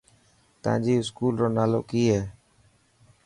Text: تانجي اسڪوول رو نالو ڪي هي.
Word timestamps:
تانجي 0.63 0.93
اسڪوول 1.01 1.33
رو 1.41 1.47
نالو 1.57 1.79
ڪي 1.89 2.03
هي. 2.13 2.21